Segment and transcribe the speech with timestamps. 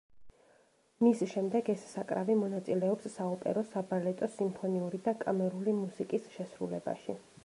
[1.07, 7.19] მის შემდეგ ეს საკრავი მონაწილეობს საოპერო, საბალეტო, სიმფონიური და კამერული მუსიკის შესრულებაში.